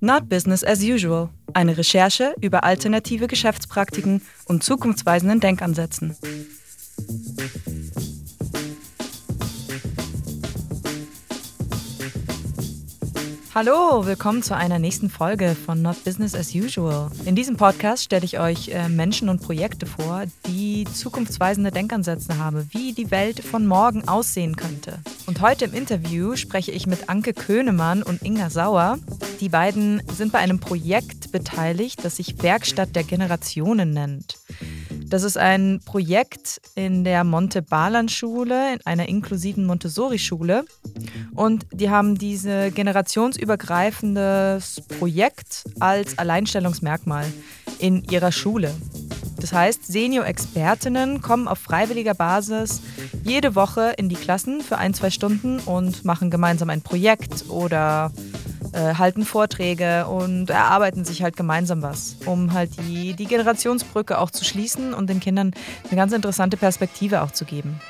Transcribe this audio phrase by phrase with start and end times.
[0.00, 1.28] Not Business as Usual.
[1.54, 6.16] Eine Recherche über alternative Geschäftspraktiken und zukunftsweisenden Denkansätzen.
[13.54, 17.10] Hallo, willkommen zu einer nächsten Folge von Not Business as Usual.
[17.26, 22.66] In diesem Podcast stelle ich euch äh, Menschen und Projekte vor, die zukunftsweisende Denkansätze haben,
[22.72, 25.00] wie die Welt von morgen aussehen könnte.
[25.26, 28.98] Und heute im Interview spreche ich mit Anke Könemann und Inga Sauer.
[29.40, 34.38] Die beiden sind bei einem Projekt beteiligt, das sich Werkstatt der Generationen nennt.
[35.12, 40.64] Das ist ein Projekt in der Monte-Balan-Schule, in einer inklusiven Montessori-Schule.
[41.34, 47.26] Und die haben dieses generationsübergreifendes Projekt als Alleinstellungsmerkmal
[47.78, 48.72] in ihrer Schule.
[49.38, 52.80] Das heißt, Senior-Expertinnen kommen auf freiwilliger Basis
[53.22, 58.10] jede Woche in die Klassen für ein, zwei Stunden und machen gemeinsam ein Projekt oder
[58.72, 64.30] äh, halten Vorträge und erarbeiten sich halt gemeinsam was, um halt die, die Generationsbrücke auch
[64.30, 65.52] zu schließen und den Kindern
[65.88, 67.80] eine ganz interessante Perspektive auch zu geben.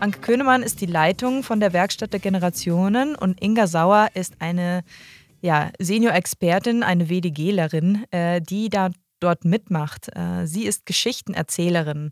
[0.00, 4.84] Anke Könemann ist die Leitung von der Werkstatt der Generationen und Inga Sauer ist eine
[5.40, 8.90] ja, Senior-Expertin, eine WDGlerin, äh, die da
[9.20, 10.08] dort mitmacht.
[10.16, 12.10] Äh, sie ist Geschichtenerzählerin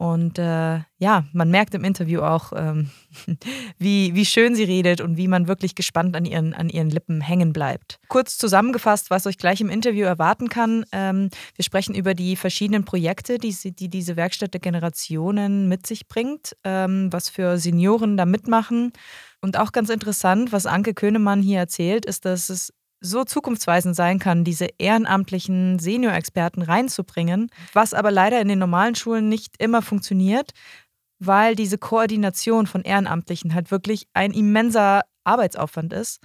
[0.00, 2.88] und äh, ja, man merkt im Interview auch, ähm,
[3.78, 7.20] wie, wie schön sie redet und wie man wirklich gespannt an ihren, an ihren Lippen
[7.20, 7.98] hängen bleibt.
[8.08, 10.86] Kurz zusammengefasst, was euch gleich im Interview erwarten kann.
[10.92, 16.08] Ähm, wir sprechen über die verschiedenen Projekte, die, die diese Werkstatt der Generationen mit sich
[16.08, 18.94] bringt, ähm, was für Senioren da mitmachen.
[19.42, 24.18] Und auch ganz interessant, was Anke Könemann hier erzählt, ist, dass es so zukunftsweisend sein
[24.18, 30.52] kann, diese ehrenamtlichen Senior-Experten reinzubringen, was aber leider in den normalen Schulen nicht immer funktioniert,
[31.18, 36.20] weil diese Koordination von Ehrenamtlichen halt wirklich ein immenser Arbeitsaufwand ist.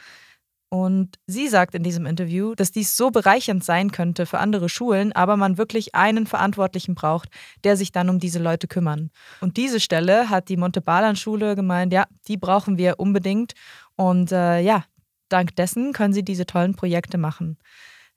[0.69, 5.13] Und sie sagt in diesem Interview, dass dies so bereichernd sein könnte für andere Schulen,
[5.13, 7.29] aber man wirklich einen Verantwortlichen braucht,
[7.63, 9.11] der sich dann um diese Leute kümmern.
[9.41, 13.53] Und diese Stelle hat die Montebalan-Schule gemeint, ja, die brauchen wir unbedingt.
[13.95, 14.83] Und äh, ja,
[15.29, 17.57] dank dessen können sie diese tollen Projekte machen.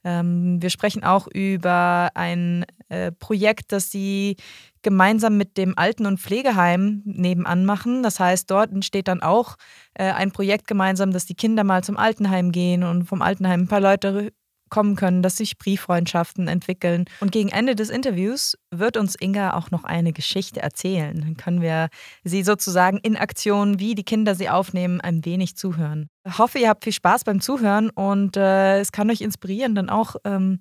[0.04, 4.36] Ähm, wir sprechen auch über ein äh, Projekt, das sie
[4.82, 8.02] gemeinsam mit dem Alten- und Pflegeheim nebenan machen.
[8.02, 9.56] Das heißt, dort entsteht dann auch
[9.94, 13.68] äh, ein Projekt gemeinsam, dass die Kinder mal zum Altenheim gehen und vom Altenheim ein
[13.68, 14.32] paar Leute
[14.70, 17.04] kommen können, dass sich Brieffreundschaften entwickeln.
[17.20, 21.20] Und gegen Ende des Interviews wird uns Inga auch noch eine Geschichte erzählen.
[21.20, 21.88] Dann können wir
[22.24, 26.08] sie sozusagen in Aktion, wie die Kinder sie aufnehmen, ein wenig zuhören.
[26.26, 29.88] Ich hoffe, ihr habt viel Spaß beim Zuhören und äh, es kann euch inspirieren, dann
[29.88, 30.60] auch ähm,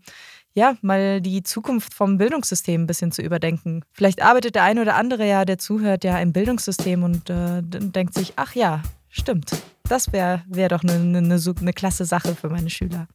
[0.53, 3.83] ja, mal die Zukunft vom Bildungssystem ein bisschen zu überdenken.
[3.91, 8.15] Vielleicht arbeitet der eine oder andere ja, der zuhört, ja im Bildungssystem und äh, denkt
[8.15, 9.51] sich, ach ja, stimmt.
[9.87, 13.07] Das wäre wär doch eine, eine, eine klasse Sache für meine Schüler.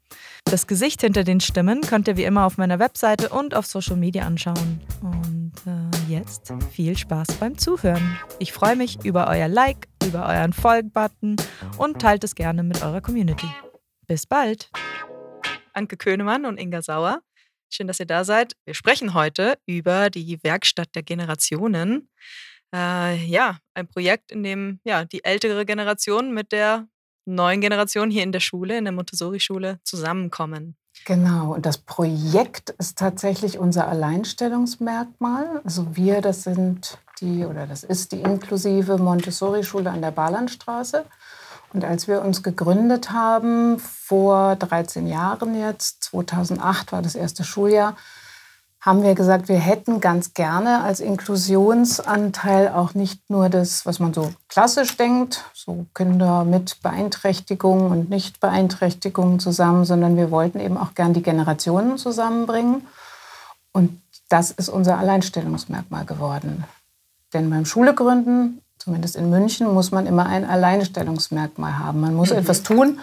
[0.44, 3.97] Das Gesicht hinter den Stimmen könnt ihr wie immer auf meiner Webseite und auf Social
[3.97, 4.80] Media anschauen.
[5.03, 8.19] Und äh, jetzt viel Spaß beim Zuhören.
[8.38, 11.36] Ich freue mich über euer Like, über euren Folg-Button
[11.76, 13.47] und teilt es gerne mit eurer Community.
[14.06, 14.70] Bis bald!
[15.74, 17.20] Anke Könemann und Inga Sauer.
[17.70, 18.54] Schön, dass ihr da seid.
[18.66, 22.09] Wir sprechen heute über die Werkstatt der Generationen
[22.75, 26.87] äh, ja, ein Projekt, in dem ja, die ältere Generation mit der
[27.25, 30.77] neuen Generation hier in der Schule, in der Montessori-Schule, zusammenkommen.
[31.05, 35.60] Genau, und das Projekt ist tatsächlich unser Alleinstellungsmerkmal.
[35.65, 41.04] Also wir, das sind die, oder das ist die inklusive Montessori-Schule an der Bahnlandstraße.
[41.72, 47.97] Und als wir uns gegründet haben, vor 13 Jahren jetzt, 2008 war das erste Schuljahr,
[48.82, 54.12] haben wir gesagt, wir hätten ganz gerne als Inklusionsanteil auch nicht nur das, was man
[54.12, 60.94] so klassisch denkt, so Kinder mit Beeinträchtigungen und Nichtbeeinträchtigungen zusammen, sondern wir wollten eben auch
[60.94, 62.84] gern die Generationen zusammenbringen.
[63.71, 66.65] Und das ist unser Alleinstellungsmerkmal geworden.
[67.32, 72.00] Denn beim Schulegründen, zumindest in München, muss man immer ein Alleinstellungsmerkmal haben.
[72.00, 72.38] Man muss mhm.
[72.38, 72.98] etwas tun,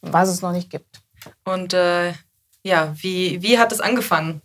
[0.00, 1.02] was es noch nicht gibt.
[1.44, 2.14] Und äh,
[2.68, 4.42] ja, wie, wie hat es angefangen?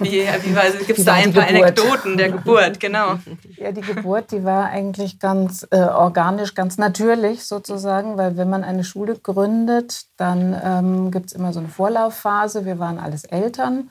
[0.00, 2.80] Wie, wie gibt es da ein paar Anekdoten der Geburt?
[2.80, 3.18] Genau.
[3.56, 8.64] Ja, die Geburt, die war eigentlich ganz äh, organisch, ganz natürlich sozusagen, weil wenn man
[8.64, 12.64] eine Schule gründet, dann ähm, gibt es immer so eine Vorlaufphase.
[12.64, 13.90] Wir waren alles Eltern,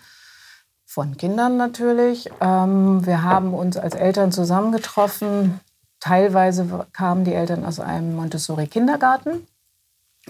[0.89, 2.29] von Kindern natürlich.
[2.41, 5.59] Ähm, wir haben uns als Eltern zusammengetroffen.
[5.99, 9.45] Teilweise kamen die Eltern aus einem Montessori-Kindergarten.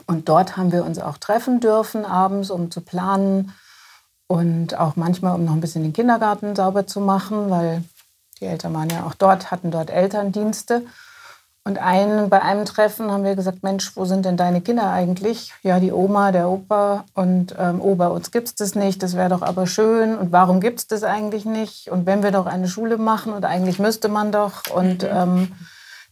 [0.08, 3.54] Und dort haben wir uns auch treffen dürfen abends, um zu planen
[4.28, 7.84] und auch manchmal, um noch ein bisschen den Kindergarten sauber zu machen, weil
[8.40, 10.84] die Eltern waren ja auch dort, hatten dort Elterndienste.
[11.66, 15.54] Und ein, bei einem Treffen haben wir gesagt, Mensch, wo sind denn deine Kinder eigentlich?
[15.62, 19.16] Ja, die Oma, der Opa und ähm, oh, bei uns gibt es das nicht, das
[19.16, 20.18] wäre doch aber schön.
[20.18, 21.92] Und warum gibt es das eigentlich nicht?
[21.92, 24.64] Und wenn wir doch eine Schule machen und eigentlich müsste man doch.
[24.74, 25.10] Und mhm.
[25.12, 25.52] ähm,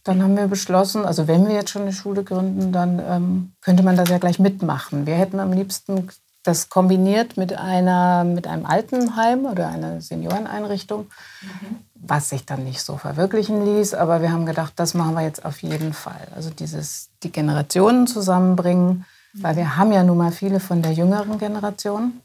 [0.08, 3.82] dann haben wir beschlossen, also wenn wir jetzt schon eine Schule gründen, dann ähm, könnte
[3.82, 5.06] man das ja gleich mitmachen.
[5.06, 6.08] Wir hätten am liebsten
[6.44, 11.10] das kombiniert mit, einer, mit einem Altenheim oder einer Senioreneinrichtung,
[11.42, 11.76] mhm.
[11.94, 13.92] was sich dann nicht so verwirklichen ließ.
[13.92, 16.28] Aber wir haben gedacht, das machen wir jetzt auf jeden Fall.
[16.34, 19.42] Also dieses, die Generationen zusammenbringen, mhm.
[19.42, 22.22] weil wir haben ja nun mal viele von der jüngeren Generation.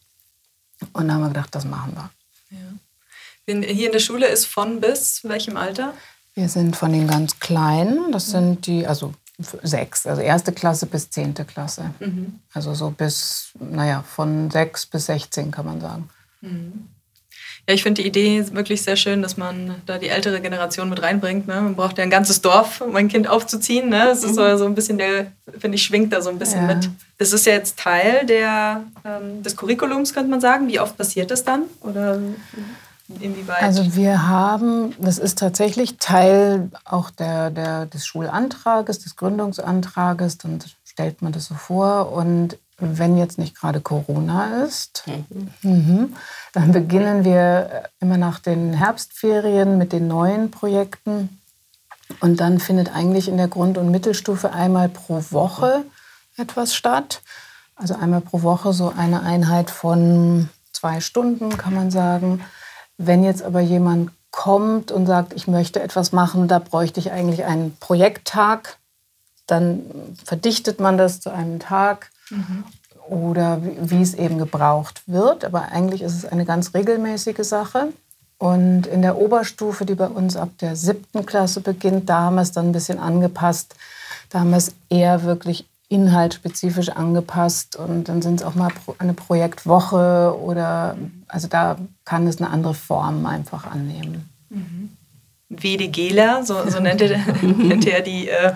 [0.93, 2.09] Und da haben wir gedacht, das machen wir.
[2.57, 3.61] Ja.
[3.67, 5.93] Hier in der Schule ist von bis welchem Alter?
[6.35, 9.13] Wir sind von den ganz Kleinen, das sind die, also
[9.63, 11.91] sechs, also erste Klasse bis zehnte Klasse.
[11.99, 12.39] Mhm.
[12.53, 16.09] Also so bis, naja, von sechs bis 16 kann man sagen.
[16.41, 16.89] Mhm.
[17.67, 21.01] Ja, ich finde die Idee wirklich sehr schön, dass man da die ältere Generation mit
[21.01, 21.47] reinbringt.
[21.47, 21.61] Ne?
[21.61, 23.87] Man braucht ja ein ganzes Dorf, um ein Kind aufzuziehen.
[23.87, 23.99] Ne?
[24.05, 26.75] Das ist so, so ein bisschen der, finde ich, schwingt da so ein bisschen ja.
[26.75, 26.89] mit.
[27.19, 30.67] Das ist ja jetzt Teil der, ähm, des Curriculums, könnte man sagen.
[30.67, 31.63] Wie oft passiert das dann?
[31.79, 32.19] Oder
[33.19, 33.61] Inwieweit?
[33.61, 40.59] Also wir haben, das ist tatsächlich Teil auch der, der, des Schulantrages, des Gründungsantrages, dann
[40.85, 42.11] stellt man das so vor.
[42.11, 45.49] Und wenn jetzt nicht gerade Corona ist, mhm.
[45.61, 46.15] Mhm,
[46.53, 51.39] dann beginnen wir immer nach den Herbstferien mit den neuen Projekten.
[52.19, 55.85] Und dann findet eigentlich in der Grund- und Mittelstufe einmal pro Woche
[56.37, 57.21] etwas statt.
[57.75, 62.41] Also einmal pro Woche so eine Einheit von zwei Stunden, kann man sagen.
[62.97, 67.45] Wenn jetzt aber jemand kommt und sagt, ich möchte etwas machen, da bräuchte ich eigentlich
[67.45, 68.77] einen Projekttag,
[69.47, 69.81] dann
[70.23, 72.63] verdichtet man das zu einem Tag mhm.
[73.07, 75.45] oder wie, wie es eben gebraucht wird.
[75.45, 77.89] Aber eigentlich ist es eine ganz regelmäßige Sache.
[78.39, 82.41] Und in der Oberstufe, die bei uns ab der siebten Klasse beginnt, da haben wir
[82.41, 83.75] es dann ein bisschen angepasst.
[84.29, 89.13] Da haben wir es eher wirklich inhaltsspezifisch angepasst und dann sind es auch mal eine
[89.13, 90.97] Projektwoche oder
[91.27, 94.27] also da kann es eine andere Form einfach annehmen.
[94.49, 94.89] Mhm.
[95.49, 98.53] WDGler, so, so nennt, er, nennt er die äh,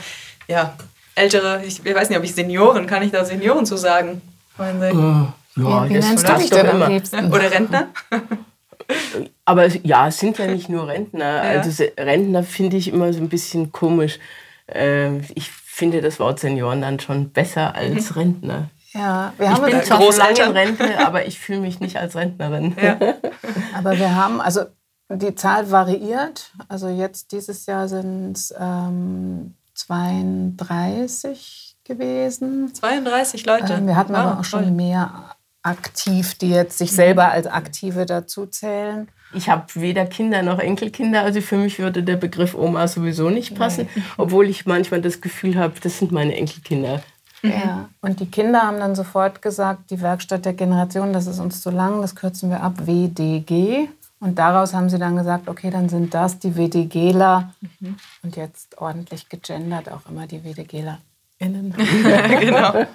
[0.47, 0.73] ja,
[1.13, 4.21] ältere, ich, ich, weiß nicht, ob ich Senioren, kann ich da Senioren zu sagen?
[4.57, 7.31] Uh, ja, wie, wie nennst du dich denn am liebsten?
[7.31, 7.89] Oder Rentner?
[9.45, 11.43] Aber ja, es sind ja nicht nur Rentner.
[11.43, 11.59] Ja.
[11.59, 14.17] Also Rentner finde ich immer so ein bisschen komisch.
[14.65, 18.17] Äh, ich finde das Wort Senioren dann schon besser als mhm.
[18.17, 18.69] Rentner.
[18.93, 21.97] Ja, wir haben ich bin zwar schon lange in Rente, aber ich fühle mich nicht
[21.97, 22.75] als Rentnerin.
[22.81, 22.97] Ja.
[23.77, 24.61] aber wir haben, also
[25.09, 26.51] die Zahl variiert.
[26.67, 32.73] Also jetzt dieses Jahr sind es ähm, 32 gewesen.
[32.73, 33.73] 32 Leute.
[33.73, 38.07] Ähm, wir hatten wow, aber auch schon mehr aktiv, die jetzt sich selber als Aktive
[38.07, 39.09] dazu zählen.
[39.33, 43.55] Ich habe weder Kinder noch Enkelkinder, also für mich würde der Begriff Oma sowieso nicht
[43.55, 44.05] passen, Nein.
[44.17, 47.01] obwohl ich manchmal das Gefühl habe, das sind meine Enkelkinder.
[47.43, 51.61] Ja, und die Kinder haben dann sofort gesagt, die Werkstatt der Generation, das ist uns
[51.61, 53.89] zu lang, das kürzen wir ab, WDG.
[54.19, 57.53] Und daraus haben sie dann gesagt, okay, dann sind das die WDGler.
[57.79, 57.97] Mhm.
[58.23, 60.99] Und jetzt ordentlich gegendert auch immer die WDGler.
[61.39, 61.71] Innen.
[62.39, 62.87] genau.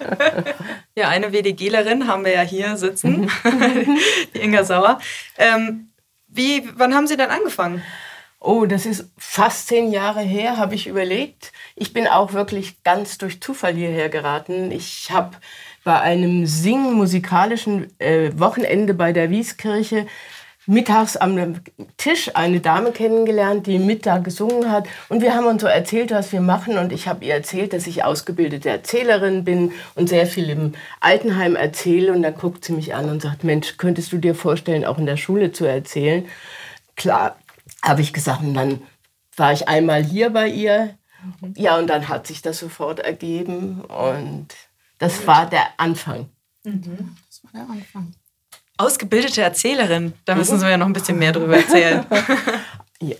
[0.95, 3.29] Ja, eine WDGlerin haben wir ja hier sitzen, mhm.
[4.33, 4.99] die Inga Sauer.
[5.37, 5.87] Ähm,
[6.35, 7.81] wie, wann haben Sie denn angefangen?
[8.39, 11.53] Oh, das ist fast zehn Jahre her, habe ich überlegt.
[11.75, 14.69] Ich bin auch wirklich ganz durch Zufall hierher geraten.
[14.71, 15.37] Ich habe
[15.85, 20.07] bei einem Singen-musikalischen äh, Wochenende bei der Wieskirche
[20.65, 21.55] mittags am
[21.97, 24.87] Tisch eine Dame kennengelernt, die Mittag gesungen hat.
[25.09, 26.77] Und wir haben uns so erzählt, was wir machen.
[26.77, 31.55] Und ich habe ihr erzählt, dass ich ausgebildete Erzählerin bin und sehr viel im Altenheim
[31.55, 32.13] erzähle.
[32.13, 35.05] Und dann guckt sie mich an und sagt, Mensch, könntest du dir vorstellen, auch in
[35.05, 36.25] der Schule zu erzählen?
[36.95, 37.35] Klar,
[37.81, 38.41] habe ich gesagt.
[38.41, 38.81] Und dann
[39.35, 40.95] war ich einmal hier bei ihr.
[41.55, 43.81] Ja, und dann hat sich das sofort ergeben.
[43.81, 44.47] Und
[44.99, 46.29] das war der Anfang.
[46.63, 47.15] Mhm.
[47.27, 48.13] Das war der Anfang.
[48.77, 52.05] Ausgebildete Erzählerin, da müssen Sie mir ja noch ein bisschen mehr drüber erzählen.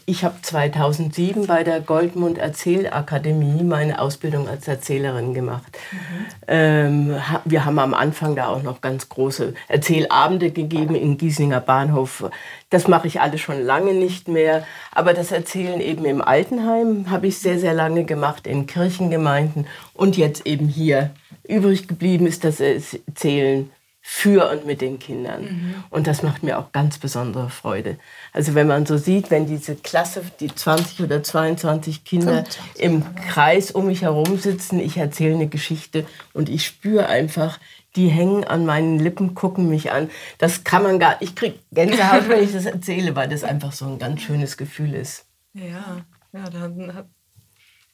[0.05, 5.77] Ich habe 2007 bei der Goldmund Erzählakademie meine Ausbildung als Erzählerin gemacht.
[5.91, 6.25] Mhm.
[6.47, 12.29] Ähm, wir haben am Anfang da auch noch ganz große Erzählabende gegeben in Giesinger Bahnhof.
[12.69, 14.65] Das mache ich alles schon lange nicht mehr.
[14.91, 20.15] Aber das Erzählen eben im Altenheim habe ich sehr, sehr lange gemacht, in Kirchengemeinden und
[20.15, 21.11] jetzt eben hier.
[21.45, 23.69] Übrig geblieben ist das Erzählen
[24.05, 25.43] für und mit den Kindern.
[25.43, 25.75] Mhm.
[25.89, 27.97] Und das macht mir auch ganz besondere Freude.
[28.33, 32.83] Also wenn man so sieht, wenn diese Klasse, die 20 oder 22 Kinder 25.
[32.83, 37.59] im Kreis um mich herum sitzen, ich erzähle eine Geschichte und ich spüre einfach,
[37.95, 40.09] die hängen an meinen Lippen, gucken mich an.
[40.37, 43.85] Das kann man gar, ich kriege Gänsehaut, wenn ich das erzähle, weil das einfach so
[43.85, 45.27] ein ganz schönes Gefühl ist.
[45.53, 46.01] Ja,
[46.33, 47.07] ja, dann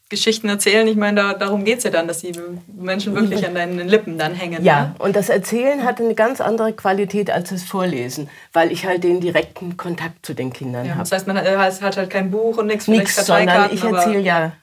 [0.10, 2.32] Geschichten erzählen, ich meine, da, darum geht es ja dann, dass die
[2.76, 4.64] Menschen wirklich an deinen Lippen dann hängen.
[4.64, 4.96] Ja, ne?
[4.98, 9.22] und das Erzählen hat eine ganz andere Qualität als das Vorlesen, weil ich halt den
[9.22, 11.02] direkten Kontakt zu den Kindern ja, habe.
[11.02, 14.54] Das heißt, man hat, hat, halt kein Buch und nichts, nichts sondern ich erzähle ja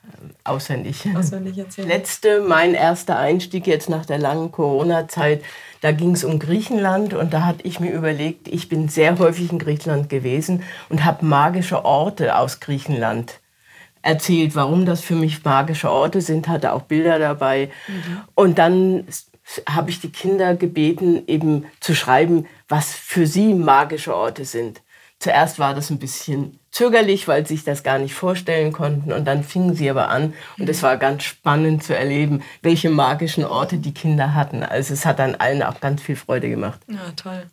[0.42, 1.04] auswendig.
[1.16, 1.88] Auswendig erzählen.
[1.88, 5.42] Letzte, mein erster Einstieg jetzt nach der langen Corona-Zeit,
[5.80, 9.52] da ging es um Griechenland und da hatte ich mir überlegt, ich bin sehr häufig
[9.52, 13.40] in Griechenland gewesen und habe magische Orte aus Griechenland
[14.06, 17.70] erzählt, warum das für mich magische Orte sind, hatte auch Bilder dabei.
[17.88, 18.20] Mhm.
[18.34, 19.06] Und dann
[19.68, 24.82] habe ich die Kinder gebeten, eben zu schreiben, was für sie magische Orte sind.
[25.18, 29.12] Zuerst war das ein bisschen zögerlich, weil sie sich das gar nicht vorstellen konnten.
[29.12, 30.34] Und dann fingen sie aber an.
[30.58, 34.62] Und es war ganz spannend zu erleben, welche magischen Orte die Kinder hatten.
[34.62, 36.80] Also es hat dann allen auch ganz viel Freude gemacht.
[36.88, 37.46] Ja, toll.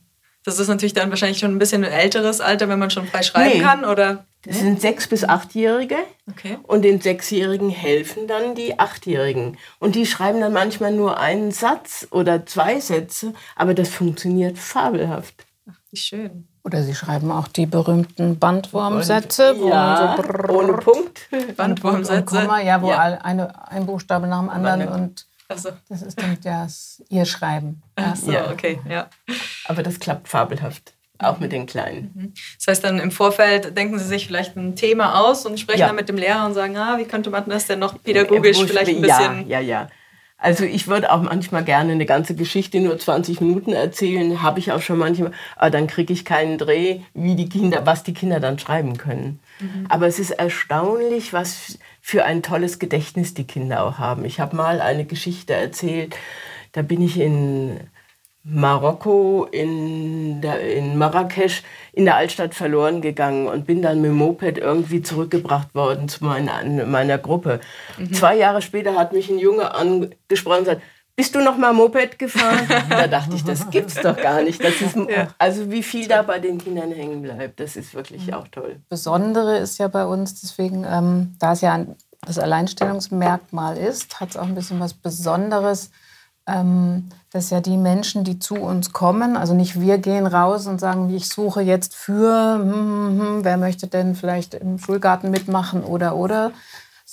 [0.43, 3.23] Das ist natürlich dann wahrscheinlich schon ein bisschen ein älteres Alter, wenn man schon frei
[3.23, 3.63] schreiben nee.
[3.63, 4.25] kann, oder?
[4.45, 5.95] Das sind sechs bis achtjährige.
[6.29, 6.57] Okay.
[6.63, 9.57] Und den Sechsjährigen helfen dann die Achtjährigen.
[9.79, 15.45] Und die schreiben dann manchmal nur einen Satz oder zwei Sätze, aber das funktioniert fabelhaft.
[15.69, 16.47] Ach, wie schön.
[16.65, 19.55] Oder sie schreiben auch die berühmten Bandwurmsätze.
[19.65, 21.21] Ja, so ohne Punkt.
[21.57, 22.41] Bandwurmsätze.
[22.41, 23.00] Komma, ja, wo ja.
[23.00, 25.25] Eine, ein Buchstabe nach dem anderen und
[25.57, 25.69] so.
[25.89, 27.81] das ist dann das ihr Schreiben.
[27.95, 28.51] Ach so, ja.
[28.51, 29.10] okay, ja.
[29.65, 30.93] Aber das klappt fabelhaft.
[31.19, 32.12] Auch mit den Kleinen.
[32.13, 32.33] Mhm.
[32.57, 35.88] Das heißt dann im Vorfeld denken Sie sich vielleicht ein Thema aus und sprechen ja.
[35.88, 38.67] dann mit dem Lehrer und sagen, ah, wie könnte man das denn noch pädagogisch äh,
[38.67, 39.48] vielleicht ein bisschen...
[39.48, 39.89] Ja, ja, ja.
[40.43, 44.74] Also ich würde auch manchmal gerne eine ganze Geschichte nur 20 Minuten erzählen, habe ich
[44.74, 48.41] auch schon manchmal, aber dann kriege ich keinen Dreh, wie die Kinder, was die Kinder
[48.41, 49.39] dann schreiben können.
[49.63, 49.88] Mhm.
[49.89, 54.25] Aber es ist erstaunlich, was für ein tolles Gedächtnis die Kinder auch haben.
[54.25, 56.15] Ich habe mal eine Geschichte erzählt,
[56.74, 57.79] da bin ich in
[58.46, 64.17] Marokko, in, der, in Marrakesch, in der Altstadt verloren gegangen und bin dann mit dem
[64.17, 67.62] Moped irgendwie zurückgebracht worden zu meiner, meiner Gruppe.
[67.98, 68.13] Mhm.
[68.13, 70.82] Zwei Jahre später hat mich ein Junge angesprochen und gesagt,
[71.15, 72.67] bist du noch mal Moped gefahren?
[72.89, 74.63] da dachte ich, das gibt's doch gar nicht.
[74.63, 75.27] Das ist, ja.
[75.38, 78.34] Also wie viel da bei den Kindern hängen bleibt, das ist wirklich mhm.
[78.34, 78.82] auch toll.
[78.89, 81.86] Besondere ist ja bei uns, deswegen, ähm, da es ja
[82.25, 85.91] das Alleinstellungsmerkmal ist, hat es auch ein bisschen was Besonderes,
[86.48, 90.79] ähm, dass ja die Menschen, die zu uns kommen, also nicht wir gehen raus und
[90.79, 95.84] sagen, ich suche jetzt für, hm, hm, hm, wer möchte denn vielleicht im Schulgarten mitmachen
[95.84, 96.51] oder oder,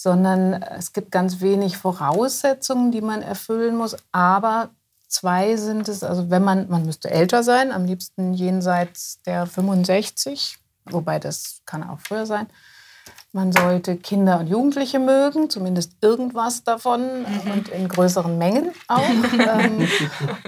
[0.03, 4.71] sondern es gibt ganz wenig Voraussetzungen, die man erfüllen muss, aber
[5.09, 10.57] zwei sind es, also wenn man, man müsste älter sein, am liebsten jenseits der 65,
[10.87, 12.47] wobei das kann auch früher sein,
[13.33, 17.51] man sollte Kinder und Jugendliche mögen, zumindest irgendwas davon mhm.
[17.53, 19.03] und in größeren Mengen auch.
[19.39, 19.89] Ähm,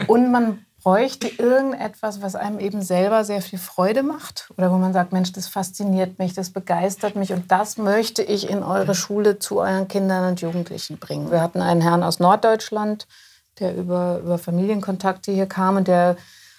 [0.07, 4.93] und man bräuchte irgendetwas, was einem eben selber sehr viel Freude macht oder wo man
[4.93, 9.39] sagt, Mensch, das fasziniert mich, das begeistert mich und das möchte ich in eure Schule
[9.39, 11.31] zu euren Kindern und Jugendlichen bringen.
[11.31, 13.07] Wir hatten einen Herrn aus Norddeutschland,
[13.61, 16.17] der über, über Familienkontakte hier kam und der,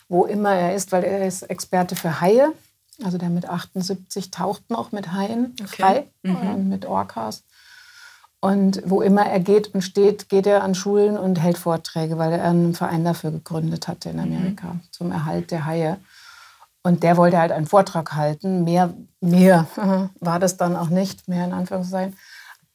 [0.08, 2.53] wo immer er ist, weil er ist Experte für Haie,
[3.03, 5.68] also der mit 78 taucht noch mit Haien okay.
[5.68, 6.70] frei, mhm.
[6.70, 7.44] Mit Orcas.
[8.44, 12.34] Und wo immer er geht und steht, geht er an Schulen und hält Vorträge, weil
[12.34, 14.82] er einen Verein dafür gegründet hatte in Amerika mhm.
[14.92, 15.96] zum Erhalt der Haie.
[16.82, 18.66] Und der wollte halt einen Vortrag halten.
[18.66, 19.68] Mehr, mehr
[20.20, 22.18] war das dann auch nicht, mehr in Anführungszeichen.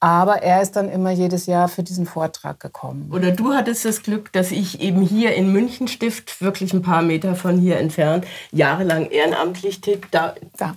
[0.00, 3.10] Aber er ist dann immer jedes Jahr für diesen Vortrag gekommen.
[3.12, 7.34] Oder du hattest das Glück, dass ich eben hier in Münchenstift, wirklich ein paar Meter
[7.34, 9.80] von hier entfernt, jahrelang ehrenamtlich
[10.12, 10.76] da, da.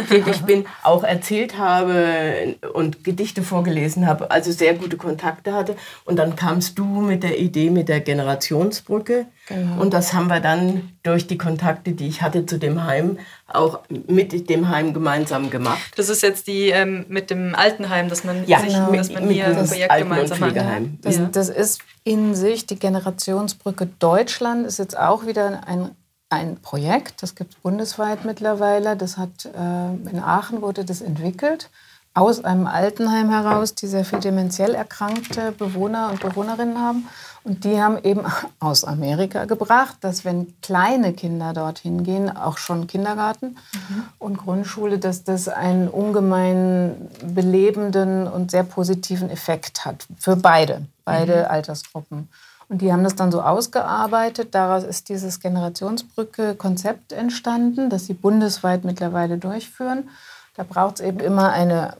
[0.08, 5.74] tätig bin, auch erzählt habe und Gedichte vorgelesen habe, also sehr gute Kontakte hatte.
[6.04, 9.26] Und dann kamst du mit der Idee mit der Generationsbrücke.
[9.50, 9.82] Genau.
[9.82, 13.80] Und das haben wir dann durch die Kontakte, die ich hatte zu dem Heim, auch
[14.06, 15.92] mit dem Heim gemeinsam gemacht.
[15.96, 18.92] Das ist jetzt die ähm, mit dem Altenheim, dass man, ja, sich, genau.
[18.92, 20.56] dass man hier ein Projekt gemeinsam macht.
[21.02, 21.28] Das, ja.
[21.32, 25.90] das ist in sich die Generationsbrücke Deutschland, ist jetzt auch wieder ein,
[26.28, 28.96] ein Projekt, das gibt es bundesweit mittlerweile.
[28.96, 31.70] Das hat, äh, in Aachen wurde das entwickelt
[32.14, 37.08] aus einem Altenheim heraus, die sehr viel dementiell erkrankte Bewohner und Bewohnerinnen haben.
[37.42, 38.24] Und die haben eben
[38.58, 44.02] aus Amerika gebracht, dass wenn kleine Kinder dorthin gehen, auch schon Kindergarten mhm.
[44.18, 51.36] und Grundschule, dass das einen ungemein belebenden und sehr positiven Effekt hat für beide, beide
[51.36, 51.50] mhm.
[51.50, 52.28] Altersgruppen.
[52.68, 54.54] Und die haben das dann so ausgearbeitet.
[54.54, 60.08] Daraus ist dieses Generationsbrücke-Konzept entstanden, das sie bundesweit mittlerweile durchführen.
[60.54, 61.96] Da braucht es eben immer eine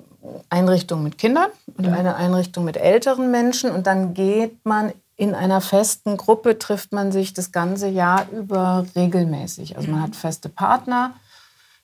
[0.49, 1.95] Einrichtung mit Kindern und mhm.
[1.95, 3.71] eine Einrichtung mit älteren Menschen.
[3.71, 8.87] Und dann geht man in einer festen Gruppe trifft man sich das ganze Jahr über
[8.97, 9.77] regelmäßig.
[9.77, 11.13] Also man hat feste Partner,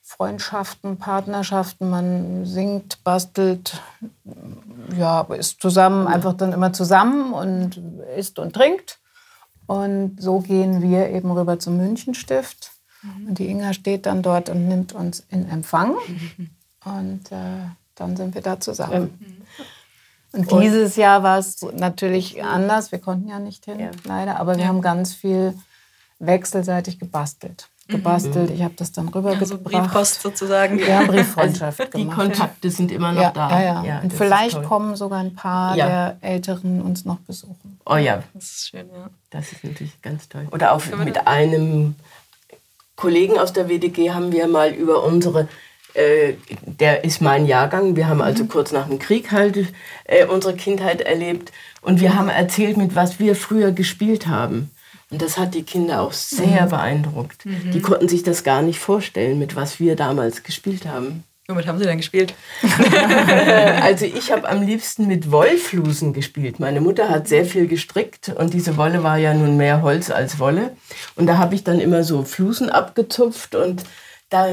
[0.01, 3.83] Freundschaften, Partnerschaften, man singt, bastelt,
[4.97, 7.77] ja, ist zusammen, einfach dann immer zusammen und
[8.17, 9.01] isst und trinkt.
[9.67, 12.71] Und so gehen wir eben rüber zum Münchenstift.
[13.03, 13.29] Mhm.
[13.29, 15.97] Und die Inga steht dann dort und nimmt uns in Empfang.
[16.07, 16.51] Mhm.
[16.87, 17.67] Und äh,
[17.97, 19.46] dann sind wir da zusammen.
[20.37, 20.49] Mhm.
[20.49, 22.93] Und dieses Jahr war es natürlich anders.
[22.93, 23.91] Wir konnten ja nicht hin, ja.
[24.05, 24.39] leider.
[24.39, 24.69] Aber wir ja.
[24.69, 25.55] haben ganz viel
[26.19, 27.69] wechselseitig gebastelt.
[27.89, 28.51] Gebastelt.
[28.51, 28.57] Mhm.
[28.57, 29.43] Ich habe das dann rübergebracht.
[29.43, 30.79] Also Briefpost sozusagen.
[30.79, 32.17] Ja, Brieffreundschaft also gemacht.
[32.17, 33.63] Die Kontakte sind immer noch ja, da.
[33.63, 33.85] Ja.
[33.85, 37.79] ja Und vielleicht kommen sogar ein paar der Älteren uns noch besuchen.
[37.87, 38.23] Oh ja.
[38.35, 39.09] Das ist schön, ja.
[39.31, 40.49] Das ist natürlich ganz toll.
[40.51, 41.95] Oder auch mit einem
[42.97, 45.49] Kollegen aus der WDG haben wir mal über unsere
[45.97, 46.35] äh,
[46.67, 47.97] der ist mein Jahrgang.
[47.97, 48.49] Wir haben also mhm.
[48.49, 49.73] kurz nach dem Krieg halt
[50.05, 51.53] äh, unsere Kindheit erlebt.
[51.81, 54.71] Und wir haben erzählt, mit was wir früher gespielt haben.
[55.11, 56.71] Und das hat die Kinder auch sehr mhm.
[56.71, 57.47] beeindruckt.
[57.47, 57.71] Mhm.
[57.73, 61.25] Die konnten sich das gar nicht vorstellen, mit was wir damals gespielt haben.
[61.49, 62.35] Womit haben Sie denn gespielt?
[63.81, 66.59] also ich habe am liebsten mit Wollflusen gespielt.
[66.59, 70.41] Meine Mutter hat sehr viel gestrickt und diese Wolle war ja nun mehr Holz als
[70.41, 70.77] Wolle.
[71.15, 73.85] Und da habe ich dann immer so Flusen abgezupft und
[74.29, 74.49] da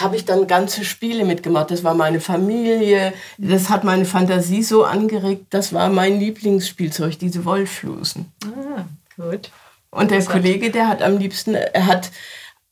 [0.00, 1.70] habe ich dann ganze Spiele mitgemacht.
[1.70, 5.46] Das war meine Familie, das hat meine Fantasie so angeregt.
[5.50, 8.32] Das war mein Lieblingsspielzeug, diese Wollflusen.
[8.44, 8.84] Ah,
[9.16, 9.50] gut.
[9.90, 12.10] Und der Kollege, der hat am liebsten, er hat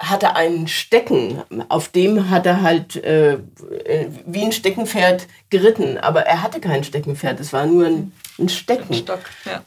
[0.03, 3.39] hatte einen Stecken, auf dem hat er halt äh,
[4.27, 8.95] wie ein Steckenpferd geritten, aber er hatte kein Steckenpferd, es war nur ein, ein Stecken.
[8.95, 9.63] Stock, ja.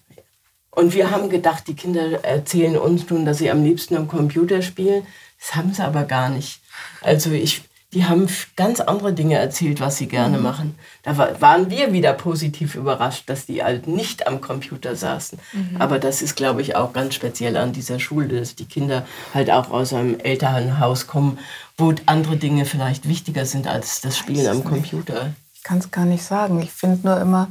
[0.71, 4.61] Und wir haben gedacht, die Kinder erzählen uns nun, dass sie am liebsten am Computer
[4.61, 5.07] spielen.
[5.39, 6.59] Das haben sie aber gar nicht.
[7.01, 7.63] Also ich,
[7.93, 10.43] die haben ganz andere Dinge erzählt, was sie gerne mhm.
[10.43, 10.79] machen.
[11.03, 15.39] Da war, waren wir wieder positiv überrascht, dass die halt nicht am Computer saßen.
[15.53, 15.77] Mhm.
[15.79, 19.49] Aber das ist, glaube ich, auch ganz speziell an dieser Schule, dass die Kinder halt
[19.49, 21.39] auch aus einem Elternhaus kommen,
[21.77, 25.33] wo andere Dinge vielleicht wichtiger sind als das Spielen am Computer.
[25.53, 26.61] Ich kann es gar nicht sagen.
[26.61, 27.47] Ich finde nur immer,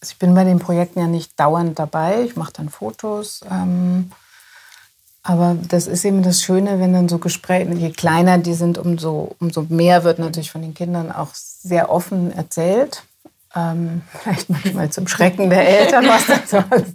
[0.00, 2.22] also ich bin bei den Projekten ja nicht dauernd dabei.
[2.22, 3.42] Ich mache dann Fotos.
[3.50, 4.10] Ähm,
[5.28, 9.36] aber das ist eben das Schöne, wenn dann so Gespräche, je kleiner die sind, umso,
[9.40, 13.02] umso mehr wird natürlich von den Kindern auch sehr offen erzählt.
[13.54, 16.86] Ähm, vielleicht manchmal zum Schrecken der Eltern, was das soll.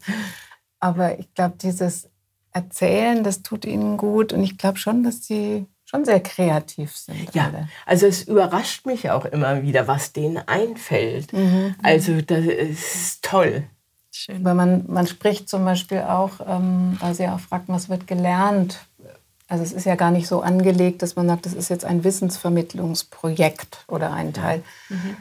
[0.79, 2.09] Aber ich glaube, dieses
[2.51, 4.33] Erzählen, das tut ihnen gut.
[4.33, 7.35] Und ich glaube schon, dass sie schon sehr kreativ sind.
[7.35, 7.69] Ja, alle.
[7.85, 11.33] also es überrascht mich auch immer wieder, was denen einfällt.
[11.33, 11.75] Mhm.
[11.83, 13.65] Also das ist toll.
[14.23, 14.45] Schön.
[14.45, 18.79] Weil man, man spricht zum Beispiel auch, ähm, weil Sie auch fragten, was wird gelernt.
[19.49, 22.05] Also es ist ja gar nicht so angelegt, dass man sagt, das ist jetzt ein
[22.05, 24.63] Wissensvermittlungsprojekt oder ein Teil.
[24.87, 25.17] Mhm.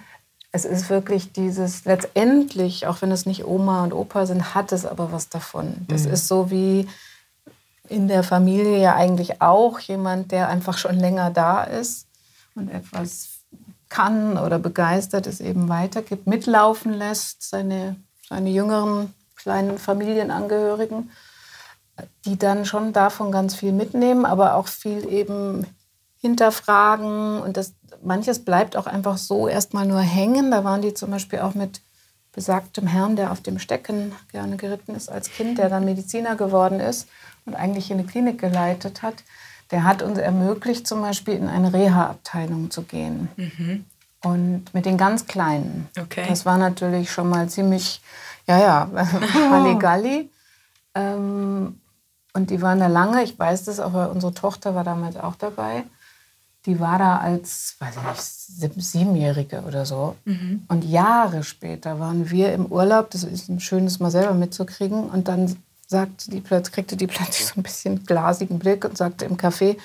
[0.53, 4.87] Es ist wirklich dieses, letztendlich, auch wenn es nicht Oma und Opa sind, hat es
[4.87, 5.85] aber was davon.
[5.89, 6.13] Das mhm.
[6.13, 6.87] ist so wie
[7.89, 12.07] in der Familie ja eigentlich auch jemand, der einfach schon länger da ist
[12.55, 13.31] und etwas
[13.89, 17.97] kann oder begeistert es eben weitergibt, mitlaufen lässt, seine
[18.33, 21.11] seine jüngeren kleinen Familienangehörigen,
[22.25, 25.67] die dann schon davon ganz viel mitnehmen, aber auch viel eben
[26.17, 27.43] hinterfragen.
[27.43, 30.51] Und das, manches bleibt auch einfach so erstmal nur hängen.
[30.51, 31.83] Da waren die zum Beispiel auch mit
[32.33, 36.81] besagtem Herrn, der auf dem Stecken gerne geritten ist als Kind, der dann Mediziner geworden
[36.81, 37.09] ist
[37.45, 39.25] und eigentlich eine Klinik geleitet hat.
[39.71, 43.29] Der hat uns ermöglicht, zum Beispiel in eine Reha-Abteilung zu gehen.
[43.37, 43.85] Mhm.
[44.23, 45.89] Und mit den ganz Kleinen.
[45.99, 46.25] Okay.
[46.29, 48.01] Das war natürlich schon mal ziemlich,
[48.47, 48.91] ja, ja,
[49.51, 50.31] Halligalli.
[50.95, 51.81] ähm,
[52.35, 55.85] und die waren da lange, ich weiß das, aber unsere Tochter war damals auch dabei.
[56.65, 60.17] Die war da als, weiß ich nicht, Siebenjährige oder so.
[60.25, 60.65] Mhm.
[60.69, 65.11] Und Jahre später waren wir im Urlaub, das ist ein schönes mal selber mitzukriegen.
[65.11, 65.57] Und dann
[65.87, 69.77] sagte die plötzlich, kriegte die plötzlich so ein bisschen glasigen Blick und sagte im Café,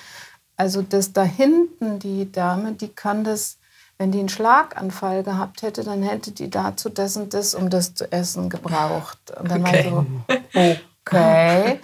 [0.56, 3.57] also das da hinten, die Dame, die kann das
[3.98, 7.94] wenn die einen Schlaganfall gehabt hätte, dann hätte die dazu das und das, um das
[7.94, 9.18] zu essen, gebraucht.
[9.38, 9.92] Und dann okay.
[9.92, 11.80] war so, okay.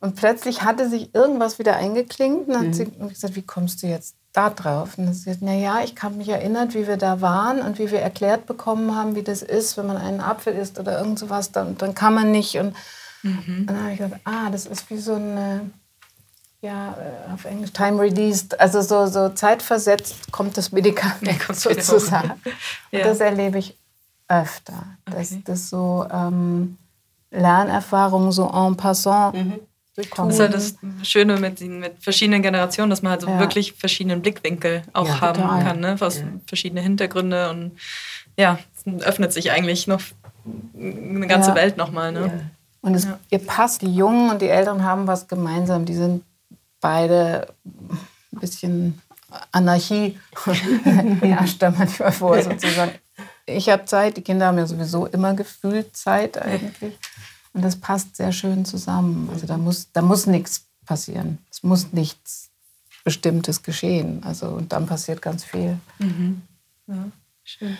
[0.00, 2.72] Und plötzlich hatte sich irgendwas wieder eingeklinkt und hat mhm.
[2.72, 4.96] sie gesagt, wie kommst du jetzt da drauf?
[4.96, 8.00] Und sie sagt, naja, ich habe mich erinnert, wie wir da waren und wie wir
[8.00, 11.76] erklärt bekommen haben, wie das ist, wenn man einen Apfel isst oder irgend sowas, dann,
[11.76, 12.56] dann kann man nicht.
[12.56, 12.74] Und,
[13.22, 13.56] mhm.
[13.60, 15.68] und dann habe ich gedacht, ah, das ist wie so eine
[16.60, 22.32] ja, äh, auf Englisch time released, also so, so zeitversetzt kommt das Medikament kommt sozusagen.
[22.90, 23.04] ja.
[23.04, 23.76] Das erlebe ich
[24.28, 25.42] öfter, dass okay.
[25.44, 26.76] das so ähm,
[27.30, 29.60] Lernerfahrungen so en passant mhm.
[29.98, 33.40] Das ist halt das Schöne mit, mit verschiedenen Generationen, dass man halt so ja.
[33.40, 35.64] wirklich verschiedene Blickwinkel auch ja, haben total.
[35.64, 35.96] kann, ne?
[35.98, 37.72] Aus verschiedene Hintergründe und
[38.36, 40.00] ja, es öffnet sich eigentlich noch
[40.76, 42.12] eine ganze Welt nochmal.
[42.12, 42.48] Ne?
[42.80, 45.84] Und es, ihr passt, die Jungen und die Älteren haben was gemeinsam.
[45.84, 46.22] Die sind
[46.80, 47.54] beide
[48.32, 49.02] ein bisschen
[49.52, 52.92] Anarchie herrscht da manchmal vor, sozusagen.
[53.46, 56.98] Ich habe Zeit, die Kinder haben ja sowieso immer gefühlt Zeit eigentlich.
[57.54, 59.30] Und das passt sehr schön zusammen.
[59.32, 61.38] Also da muss, da muss nichts passieren.
[61.50, 62.50] Es muss nichts
[63.04, 64.22] Bestimmtes geschehen.
[64.22, 65.78] Also und dann passiert ganz viel.
[65.98, 66.42] Mhm.
[66.86, 67.10] Ja,
[67.44, 67.76] schön.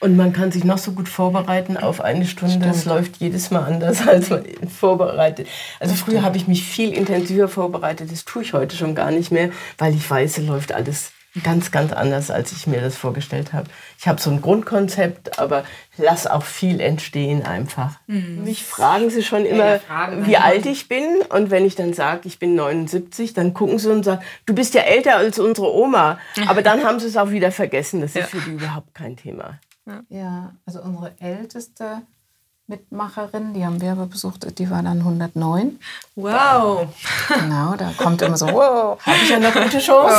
[0.00, 2.68] Und man kann sich noch so gut vorbereiten auf eine Stunde.
[2.68, 5.48] Es läuft jedes Mal anders, als man vorbereitet.
[5.80, 8.12] Also früher habe ich mich viel intensiver vorbereitet.
[8.12, 11.70] Das tue ich heute schon gar nicht mehr, weil ich weiß, es läuft alles ganz,
[11.70, 13.68] ganz anders, als ich mir das vorgestellt habe.
[13.98, 15.64] Ich habe so ein Grundkonzept, aber
[15.96, 17.98] lass auch viel entstehen einfach.
[18.06, 18.44] Mhm.
[18.44, 21.04] Mich fragen sie schon immer, ja, wie alt ich bin.
[21.28, 24.74] Und wenn ich dann sage, ich bin 79, dann gucken sie und sagen, du bist
[24.74, 26.18] ja älter als unsere Oma.
[26.46, 28.00] Aber dann haben sie es auch wieder vergessen.
[28.00, 28.26] Das ist ja.
[28.26, 29.58] für die überhaupt kein Thema.
[30.08, 32.02] Ja, also unsere älteste
[32.68, 35.78] Mitmacherin, die haben wir aber besucht, die war dann 109.
[36.16, 36.88] Wow!
[37.28, 40.16] Genau, da kommt immer so, wow, habe ich ja eine gute Chance.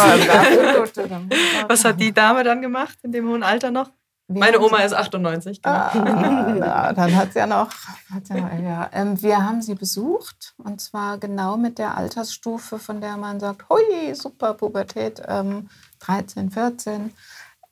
[1.68, 3.90] Was hat die Dame dann gemacht in dem hohen Alter noch?
[4.30, 5.62] Wir Meine Oma ist 98.
[5.62, 5.72] Genau.
[5.72, 7.70] Ah, dann hat sie ja noch.
[8.14, 8.90] Hat sie noch ja.
[8.92, 13.70] Ähm, wir haben sie besucht und zwar genau mit der Altersstufe, von der man sagt:
[13.70, 17.14] Hui, super Pubertät, ähm, 13, 14.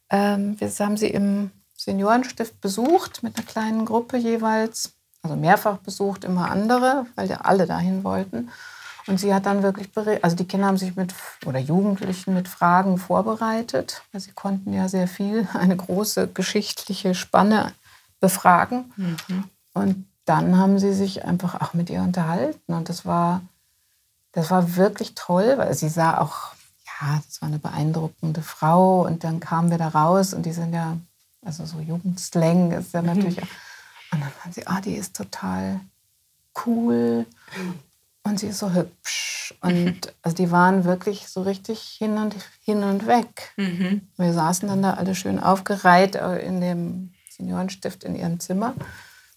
[0.10, 1.52] Ähm, wir haben sie im
[1.86, 7.68] Seniorenstift besucht mit einer kleinen Gruppe jeweils, also mehrfach besucht, immer andere, weil ja alle
[7.68, 8.50] dahin wollten.
[9.08, 9.90] Und sie hat dann wirklich,
[10.24, 11.14] also die Kinder haben sich mit,
[11.46, 17.72] oder Jugendlichen mit Fragen vorbereitet, weil sie konnten ja sehr viel, eine große geschichtliche Spanne
[18.20, 18.92] befragen.
[18.96, 19.44] Mhm.
[19.76, 22.74] Und dann haben sie sich einfach auch mit ihr unterhalten.
[22.74, 23.42] Und das war,
[24.32, 26.56] das war wirklich toll, weil sie sah auch,
[26.88, 29.06] ja, das war eine beeindruckende Frau.
[29.06, 30.98] Und dann kamen wir da raus und die sind ja
[31.46, 33.38] also so Jugendslang ist ja natürlich.
[34.12, 34.20] Mhm.
[34.20, 35.80] Und dann waren sie, ah, die ist total
[36.66, 37.26] cool
[38.24, 39.54] und sie ist so hübsch.
[39.62, 43.54] Und also die waren wirklich so richtig hin und, hin und weg.
[43.58, 44.02] Mhm.
[44.18, 48.74] Wir saßen dann da alle schön aufgereiht äh, in dem Seniorenstift in ihrem Zimmer.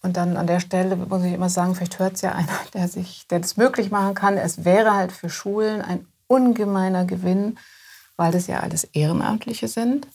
[0.01, 2.87] Und dann an der Stelle muss ich immer sagen, vielleicht hört es ja einer, der,
[2.87, 4.37] sich, der das möglich machen kann.
[4.37, 7.57] Es wäre halt für Schulen ein ungemeiner Gewinn,
[8.15, 10.07] weil das ja alles Ehrenamtliche sind.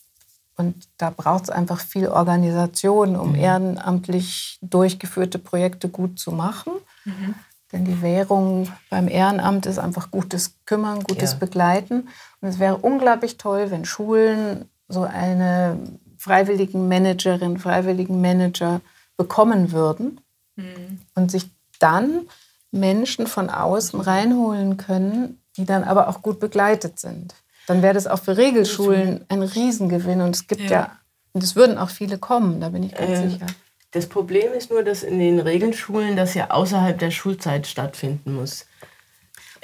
[0.57, 3.35] Und da braucht es einfach viel Organisation, um mhm.
[3.35, 6.73] ehrenamtlich durchgeführte Projekte gut zu machen.
[7.05, 7.35] Mhm.
[7.73, 11.38] Denn die Währung beim Ehrenamt ist einfach gutes Kümmern, gutes ja.
[11.38, 12.09] Begleiten.
[12.40, 15.77] Und es wäre unglaublich toll, wenn Schulen so eine
[16.17, 18.81] freiwilligen Managerin, freiwilligen Manager
[19.17, 20.21] bekommen würden
[20.55, 21.01] mhm.
[21.17, 22.29] und sich dann
[22.71, 27.35] Menschen von außen reinholen können, die dann aber auch gut begleitet sind
[27.66, 30.20] dann wäre das auch für Regelschulen ein Riesengewinn.
[30.20, 30.98] Und es gibt ja, ja
[31.33, 33.46] und es würden auch viele kommen, da bin ich ganz äh, sicher.
[33.90, 38.66] Das Problem ist nur, dass in den Regelschulen das ja außerhalb der Schulzeit stattfinden muss.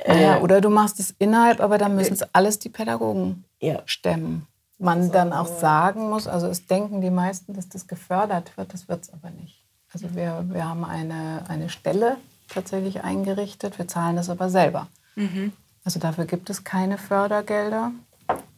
[0.06, 3.82] Ja, äh, oder du machst es innerhalb, aber dann müssen es alles die Pädagogen ja.
[3.86, 4.46] stemmen.
[4.78, 8.72] Man so, dann auch sagen muss, also es denken die meisten, dass das gefördert wird,
[8.72, 9.62] das wird es aber nicht.
[9.92, 12.16] Also wir, wir haben eine, eine Stelle
[12.48, 14.88] tatsächlich eingerichtet, wir zahlen das aber selber.
[15.16, 15.52] Mhm.
[15.84, 17.92] Also dafür gibt es keine Fördergelder.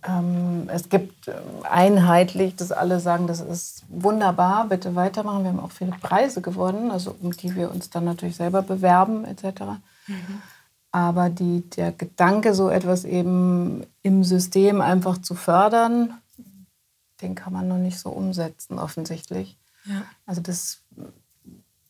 [0.05, 5.45] Ähm, es gibt ähm, einheitlich, dass alle sagen, das ist wunderbar, bitte weitermachen.
[5.45, 9.25] Wir haben auch viele Preise gewonnen, also um die wir uns dann natürlich selber bewerben
[9.25, 9.63] etc.
[10.09, 10.43] Mhm.
[10.91, 16.15] Aber die, der Gedanke, so etwas eben im System einfach zu fördern,
[17.23, 19.57] den kann man noch nicht so umsetzen, offensichtlich.
[19.85, 20.03] Ja.
[20.27, 20.81] Also das,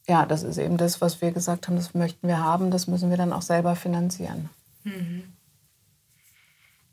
[0.06, 3.10] ja, das ist eben das, was wir gesagt haben, das möchten wir haben, das müssen
[3.10, 4.50] wir dann auch selber finanzieren.
[4.84, 5.32] Mhm.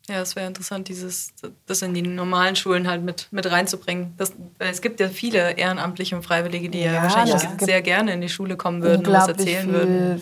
[0.10, 1.34] Ja, es wäre interessant, dieses,
[1.68, 4.16] das in die normalen Schulen halt mit, mit reinzubringen.
[4.18, 8.22] Das, es gibt ja viele Ehrenamtliche und Freiwillige, die ja, ja wahrscheinlich sehr gerne in
[8.22, 10.22] die Schule kommen würden und was erzählen viel, würden.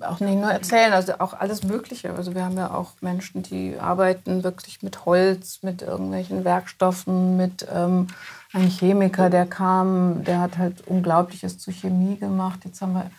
[0.00, 2.14] Auch nicht nur erzählen, also auch alles Mögliche.
[2.14, 7.66] Also wir haben ja auch Menschen, die arbeiten wirklich mit Holz, mit irgendwelchen Werkstoffen, mit
[7.74, 8.06] ähm,
[8.52, 12.60] einem Chemiker, der kam, der hat halt Unglaubliches zu Chemie gemacht.
[12.64, 13.10] Jetzt haben wir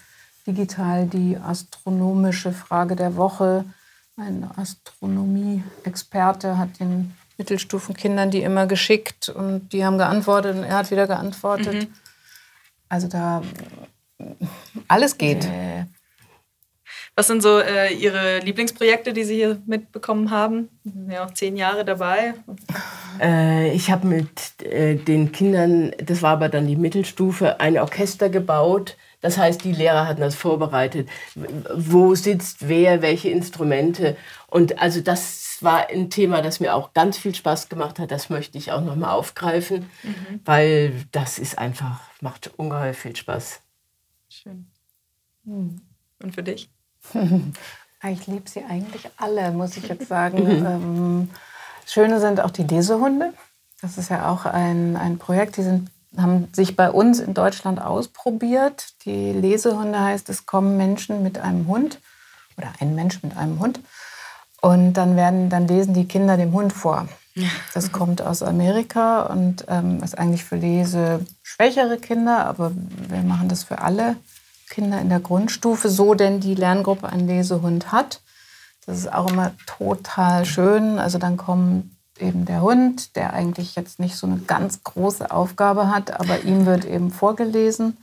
[0.47, 3.65] digital die astronomische Frage der Woche
[4.17, 10.91] ein Astronomie-Experte hat den Mittelstufenkindern die immer geschickt und die haben geantwortet und er hat
[10.91, 11.73] wieder geantwortet.
[11.73, 11.87] Mhm.
[12.87, 13.41] Also da
[14.87, 15.45] alles geht.
[15.45, 15.85] Äh.
[17.17, 20.69] Was sind so äh, Ihre Lieblingsprojekte, die Sie hier mitbekommen haben?
[20.83, 22.33] Sie sind ja auch zehn Jahre dabei.
[23.21, 28.29] Äh, ich habe mit äh, den Kindern, das war aber dann die Mittelstufe, ein Orchester
[28.29, 31.09] gebaut das heißt, die Lehrer hatten das vorbereitet.
[31.73, 34.17] Wo sitzt wer, welche Instrumente?
[34.45, 38.11] Und also das war ein Thema, das mir auch ganz viel Spaß gemacht hat.
[38.11, 40.41] Das möchte ich auch nochmal aufgreifen, mhm.
[40.45, 43.61] weil das ist einfach, macht ungeheuer viel Spaß.
[44.29, 44.67] Schön.
[45.45, 45.81] Hm.
[46.21, 46.69] Und für dich?
[47.15, 50.37] ich liebe sie eigentlich alle, muss ich jetzt sagen.
[50.59, 50.65] Mhm.
[50.67, 51.29] Ähm,
[51.87, 53.33] Schöne sind auch die Lesehunde.
[53.81, 57.81] Das ist ja auch ein, ein Projekt, die sind, haben sich bei uns in Deutschland
[57.81, 58.93] ausprobiert.
[59.05, 61.99] Die Lesehunde heißt, es kommen Menschen mit einem Hund
[62.57, 63.79] oder ein Mensch mit einem Hund.
[64.61, 67.07] Und dann, werden, dann lesen die Kinder dem Hund vor.
[67.73, 72.71] Das kommt aus Amerika und ähm, ist eigentlich für leseschwächere Kinder, aber
[73.09, 74.15] wir machen das für alle
[74.69, 78.21] Kinder in der Grundstufe so, denn die Lerngruppe einen Lesehund hat.
[78.85, 80.99] Das ist auch immer total schön.
[80.99, 85.89] Also dann kommt eben der Hund, der eigentlich jetzt nicht so eine ganz große Aufgabe
[85.89, 87.97] hat, aber ihm wird eben vorgelesen.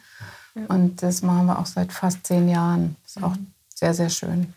[0.69, 2.97] Und das machen wir auch seit fast zehn Jahren.
[3.07, 3.35] Ist auch
[3.75, 4.53] sehr, sehr schön.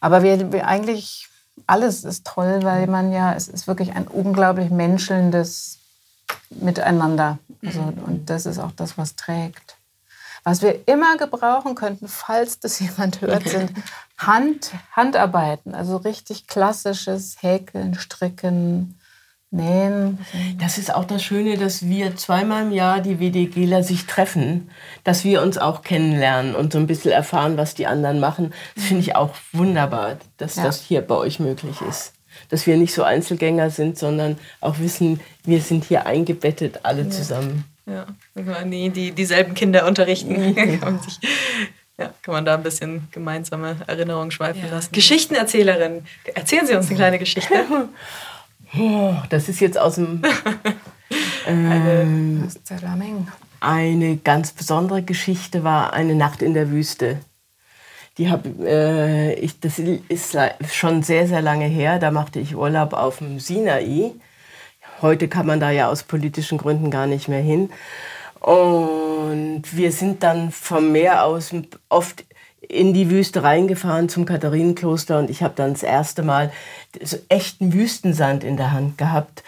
[0.00, 1.28] Aber wir, wir eigentlich
[1.66, 5.78] alles ist toll, weil man ja, es ist wirklich ein unglaublich menschelndes
[6.50, 7.38] Miteinander.
[7.64, 8.02] Also, mhm.
[8.04, 9.76] Und das ist auch das, was trägt.
[10.44, 13.72] Was wir immer gebrauchen könnten, falls das jemand hört, sind
[14.26, 15.74] Hand, Handarbeiten.
[15.74, 18.98] Also richtig klassisches Häkeln, Stricken,
[19.52, 20.18] Nähen.
[20.58, 24.70] Das ist auch das Schöne, dass wir zweimal im Jahr die WDGler sich treffen,
[25.04, 28.54] dass wir uns auch kennenlernen und so ein bisschen erfahren, was die anderen machen.
[28.74, 30.64] Das finde ich auch wunderbar, dass ja.
[30.64, 32.14] das hier bei euch möglich ist.
[32.48, 37.10] Dass wir nicht so Einzelgänger sind, sondern auch wissen, wir sind hier eingebettet, alle ja.
[37.10, 37.64] zusammen.
[37.84, 41.18] Ja, wenn man die, die, dieselben Kinder unterrichten, kann man, sich,
[41.98, 44.70] ja, kann man da ein bisschen gemeinsame Erinnerungen schweifen ja.
[44.70, 44.92] lassen.
[44.92, 47.54] Geschichtenerzählerin, erzählen Sie uns eine kleine Geschichte.
[49.28, 50.22] Das ist jetzt aus dem.
[51.46, 52.48] Ähm,
[53.60, 57.18] eine ganz besondere Geschichte war eine Nacht in der Wüste.
[58.18, 60.36] Die hab, äh, ich, das ist
[60.70, 61.98] schon sehr, sehr lange her.
[61.98, 64.12] Da machte ich Urlaub auf dem Sinai.
[65.00, 67.70] Heute kann man da ja aus politischen Gründen gar nicht mehr hin.
[68.40, 71.52] Und wir sind dann vom Meer aus
[71.88, 72.24] oft
[72.60, 76.52] in die Wüste reingefahren zum Katharinenkloster und ich habe dann das erste Mal
[77.02, 79.42] so echten Wüstensand in der Hand gehabt.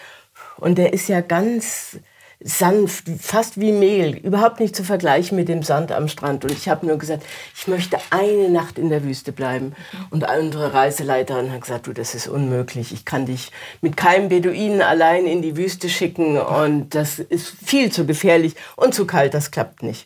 [0.57, 1.97] Und der ist ja ganz
[2.43, 6.43] sanft, fast wie Mehl, überhaupt nicht zu vergleichen mit dem Sand am Strand.
[6.43, 7.23] Und ich habe nur gesagt,
[7.55, 9.73] ich möchte eine Nacht in der Wüste bleiben.
[10.09, 12.91] Und unsere Reiseleiterin hat gesagt, du, das ist unmöglich.
[12.91, 17.91] Ich kann dich mit keinem Beduinen allein in die Wüste schicken und das ist viel
[17.91, 20.05] zu gefährlich und zu kalt, das klappt nicht.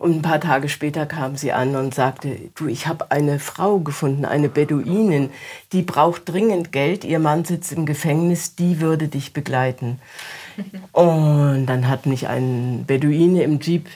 [0.00, 3.80] Und ein paar Tage später kam sie an und sagte, du, ich habe eine Frau
[3.80, 5.28] gefunden, eine Beduinin,
[5.72, 10.00] die braucht dringend Geld, ihr Mann sitzt im Gefängnis, die würde dich begleiten.
[10.92, 13.88] Und dann hat mich ein Beduine im Jeep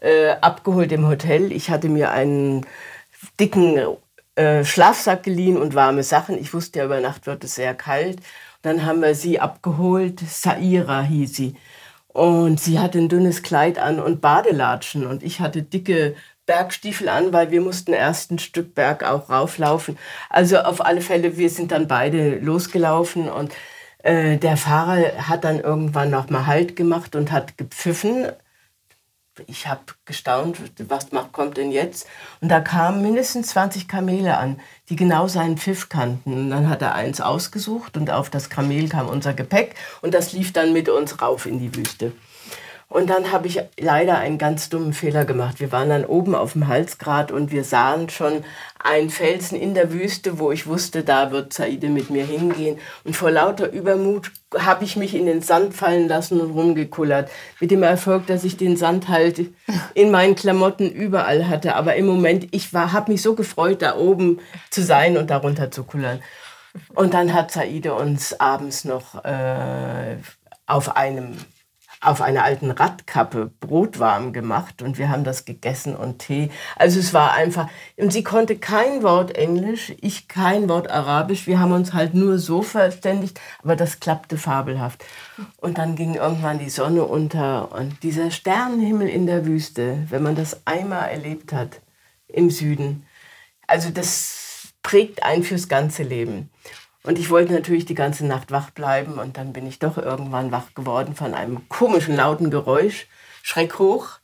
[0.00, 1.52] äh, abgeholt im Hotel.
[1.52, 2.66] Ich hatte mir einen
[3.40, 3.78] dicken
[4.36, 6.38] äh, Schlafsack geliehen und warme Sachen.
[6.38, 8.18] Ich wusste ja, über Nacht wird es sehr kalt.
[8.62, 10.20] Dann haben wir sie abgeholt.
[10.20, 11.56] Saira hieß sie.
[12.08, 15.06] Und sie hatte ein dünnes Kleid an und Badelatschen.
[15.06, 16.14] Und ich hatte dicke
[16.46, 19.98] Bergstiefel an, weil wir mussten erst ein Stück Berg auch rauflaufen.
[20.30, 23.52] Also auf alle Fälle, wir sind dann beide losgelaufen und
[24.06, 28.26] äh, der Fahrer hat dann irgendwann noch mal Halt gemacht und hat gepfiffen.
[29.46, 32.06] Ich habe gestaunt, was kommt denn jetzt?
[32.40, 36.32] Und da kamen mindestens 20 Kamele an, die genau seinen Pfiff kannten.
[36.32, 40.32] Und dann hat er eins ausgesucht und auf das Kamel kam unser Gepäck und das
[40.32, 42.12] lief dann mit uns rauf in die Wüste.
[42.88, 45.58] Und dann habe ich leider einen ganz dummen Fehler gemacht.
[45.58, 48.44] Wir waren dann oben auf dem Halsgrat und wir sahen schon
[48.78, 52.78] einen Felsen in der Wüste, wo ich wusste, da wird Saide mit mir hingehen.
[53.02, 57.28] Und vor lauter Übermut habe ich mich in den Sand fallen lassen und rumgekullert.
[57.58, 59.50] Mit dem Erfolg, dass ich den Sand halt
[59.94, 61.74] in meinen Klamotten überall hatte.
[61.74, 64.38] Aber im Moment, ich habe mich so gefreut, da oben
[64.70, 66.22] zu sein und darunter zu kullern.
[66.94, 70.18] Und dann hat Saide uns abends noch äh,
[70.66, 71.36] auf einem
[72.00, 76.50] auf einer alten Radkappe Brot warm gemacht und wir haben das gegessen und Tee.
[76.76, 81.46] Also es war einfach, und sie konnte kein Wort Englisch, ich kein Wort Arabisch.
[81.46, 85.04] Wir haben uns halt nur so verständigt, aber das klappte fabelhaft.
[85.58, 90.34] Und dann ging irgendwann die Sonne unter und dieser Sternenhimmel in der Wüste, wenn man
[90.34, 91.80] das einmal erlebt hat
[92.28, 93.06] im Süden,
[93.66, 96.50] also das prägt einen fürs ganze Leben.
[97.06, 100.50] Und ich wollte natürlich die ganze Nacht wach bleiben und dann bin ich doch irgendwann
[100.50, 103.06] wach geworden von einem komischen lauten Geräusch,
[103.44, 104.18] Schreck hoch.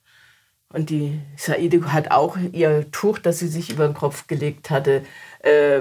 [0.72, 5.02] Und die Saide hat auch ihr Tuch, das sie sich über den Kopf gelegt hatte,
[5.40, 5.80] äh,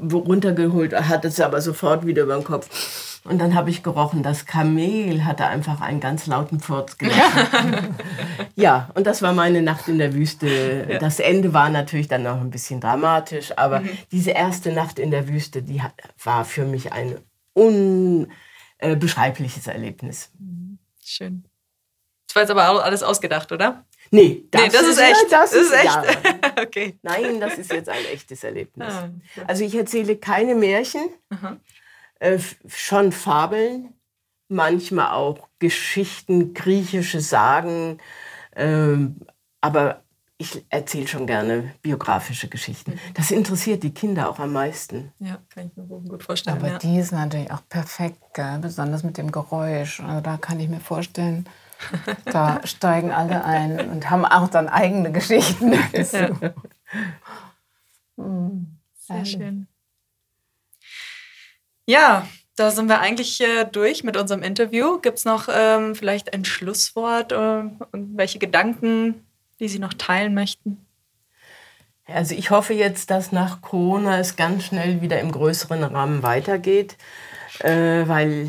[0.00, 3.20] runtergeholt, hat es aber sofort wieder über den Kopf.
[3.24, 7.96] Und dann habe ich gerochen, das Kamel hatte einfach einen ganz lauten Furz gelassen.
[8.54, 10.86] ja, und das war meine Nacht in der Wüste.
[10.88, 10.98] Ja.
[10.98, 13.90] Das Ende war natürlich dann noch ein bisschen dramatisch, aber mhm.
[14.12, 15.82] diese erste Nacht in der Wüste, die
[16.22, 17.16] war für mich ein
[17.52, 20.30] unbeschreibliches Erlebnis.
[21.04, 21.44] Schön.
[22.28, 23.84] Das war jetzt aber alles ausgedacht, oder?
[24.10, 25.32] Nee, das, nee, das ist, ist, echt.
[25.32, 25.84] Das, das ist, echt.
[25.84, 26.52] Ja.
[26.62, 26.98] okay.
[27.02, 28.88] Nein, das ist jetzt ein echtes Erlebnis.
[28.88, 29.10] Ah,
[29.46, 31.08] also ich erzähle keine Märchen.
[32.20, 33.94] Äh, schon Fabeln,
[34.48, 37.98] manchmal auch Geschichten, griechische Sagen,
[38.56, 39.20] ähm,
[39.60, 40.02] aber
[40.40, 42.92] ich erzähle schon gerne biografische Geschichten.
[42.92, 43.14] Mhm.
[43.14, 45.12] Das interessiert die Kinder auch am meisten.
[45.18, 46.58] Ja, kann ich mir gut vorstellen.
[46.58, 46.78] Aber ja.
[46.78, 48.58] die ist natürlich auch perfekt, gell?
[48.60, 50.00] besonders mit dem Geräusch.
[50.00, 51.48] Also da kann ich mir vorstellen,
[52.24, 55.72] da steigen alle ein und haben auch dann eigene Geschichten.
[55.72, 56.30] Ja.
[58.16, 59.68] Hm, Sehr schön.
[61.86, 64.98] Ja, da sind wir eigentlich äh, durch mit unserem Interview.
[64.98, 69.27] Gibt es noch ähm, vielleicht ein Schlusswort, äh, irgendwelche Gedanken,
[69.60, 70.84] die Sie noch teilen möchten?
[72.06, 76.96] Also ich hoffe jetzt, dass nach Corona es ganz schnell wieder im größeren Rahmen weitergeht,
[77.60, 78.48] äh, weil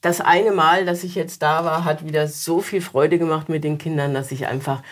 [0.00, 3.64] das eine Mal, dass ich jetzt da war, hat wieder so viel Freude gemacht mit
[3.64, 4.82] den Kindern, dass ich einfach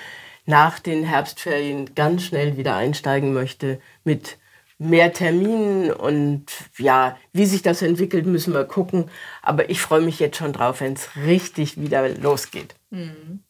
[0.47, 4.37] nach den Herbstferien ganz schnell wieder einsteigen möchte mit
[4.79, 6.47] mehr Terminen und
[6.77, 9.11] ja, wie sich das entwickelt, müssen wir gucken.
[9.41, 12.75] Aber ich freue mich jetzt schon drauf, wenn es richtig wieder losgeht.
[12.91, 13.44] Mhm.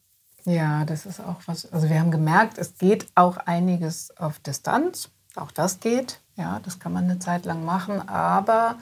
[0.45, 1.71] Ja, das ist auch was.
[1.73, 5.09] Also wir haben gemerkt, es geht auch einiges auf Distanz.
[5.35, 6.19] Auch das geht.
[6.35, 8.07] Ja, das kann man eine Zeit lang machen.
[8.07, 8.77] Aber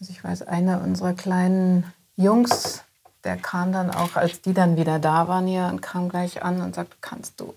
[0.00, 2.84] also ich weiß, einer unserer kleinen Jungs,
[3.24, 6.60] der kam dann auch, als die dann wieder da waren hier und kam gleich an
[6.60, 7.54] und sagte, kannst du,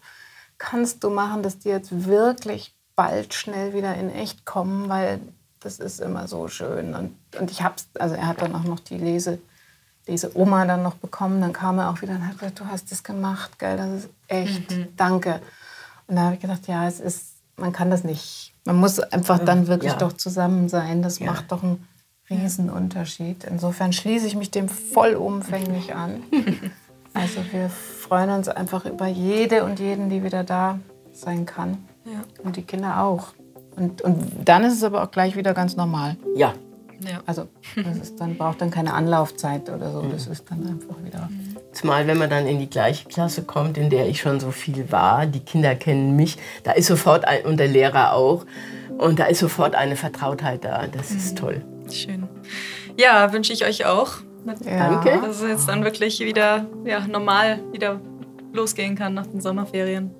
[0.57, 5.19] kannst du machen, dass die jetzt wirklich bald schnell wieder in echt kommen, weil
[5.59, 6.95] das ist immer so schön.
[6.95, 9.39] Und, und ich hab's, also er hat dann auch noch die Lese,
[10.07, 11.41] diese Oma dann noch bekommen.
[11.41, 14.09] Dann kam er auch wieder und hat gesagt, du hast das gemacht, geil, das ist
[14.27, 14.87] echt, mhm.
[14.95, 15.41] danke.
[16.07, 18.53] Und da habe ich gedacht, ja, es ist, man kann das nicht.
[18.65, 19.97] Man muss einfach dann wirklich ja.
[19.97, 21.01] doch zusammen sein.
[21.01, 21.27] Das ja.
[21.27, 21.85] macht doch einen
[22.29, 23.45] Riesenunterschied.
[23.45, 26.23] Insofern schließe ich mich dem vollumfänglich an.
[27.13, 30.79] Also wir freuen uns einfach über jede und jeden, die wieder da
[31.13, 31.79] sein kann.
[32.05, 32.21] Ja.
[32.43, 33.29] Und die Kinder auch.
[33.75, 36.15] Und, und dann ist es aber auch gleich wieder ganz normal.
[36.35, 36.53] Ja,
[36.99, 37.21] ja.
[37.25, 40.01] Also das ist dann, braucht dann keine Anlaufzeit oder so.
[40.03, 41.29] Das ist dann einfach wieder.
[41.71, 44.91] Zumal, wenn man dann in die gleiche Klasse kommt, in der ich schon so viel
[44.91, 48.45] war, die Kinder kennen mich, da ist sofort ein, und der Lehrer auch.
[48.97, 50.87] Und da ist sofort eine Vertrautheit da.
[50.87, 51.35] Das ist mhm.
[51.35, 51.65] toll.
[51.91, 52.27] Schön.
[52.97, 54.13] Ja, wünsche ich euch auch.
[54.65, 54.89] Ja.
[54.89, 55.19] Danke.
[55.21, 57.99] Dass es jetzt dann wirklich wieder ja, normal wieder
[58.53, 60.11] losgehen kann nach den Sommerferien.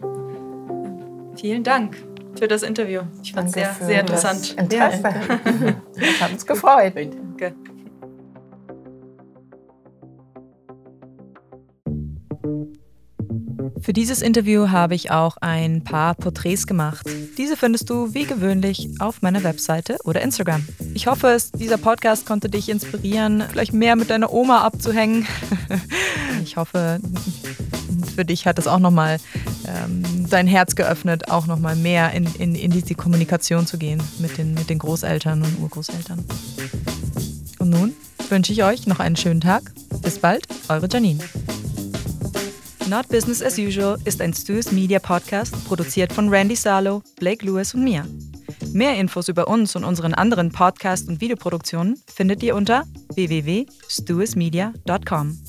[1.35, 1.95] Vielen Dank
[2.37, 3.01] für das Interview.
[3.23, 4.55] Ich fand es sehr, sehr interessant.
[4.57, 5.01] Interesse.
[5.03, 6.93] Das hat uns gefreut.
[6.95, 7.55] Danke.
[13.81, 17.05] Für dieses Interview habe ich auch ein paar Porträts gemacht.
[17.37, 20.67] Diese findest du wie gewöhnlich auf meiner Webseite oder Instagram.
[20.93, 25.25] Ich hoffe, dieser Podcast konnte dich inspirieren, vielleicht mehr mit deiner Oma abzuhängen.
[26.43, 27.01] Ich hoffe,
[28.15, 29.17] für dich hat es auch nochmal
[29.67, 34.37] ähm, dein Herz geöffnet, auch nochmal mehr in, in, in diese Kommunikation zu gehen mit
[34.37, 36.23] den, mit den Großeltern und Urgroßeltern.
[37.59, 37.93] Und nun
[38.29, 39.71] wünsche ich euch noch einen schönen Tag.
[40.01, 41.19] Bis bald, eure Janine.
[42.87, 47.73] Not Business as Usual ist ein Stu's Media Podcast, produziert von Randy Salo, Blake Lewis
[47.73, 48.05] und mir.
[48.71, 55.39] Mehr Infos über uns und unseren anderen Podcast- und Videoproduktionen findet ihr unter www.stuismedia.com.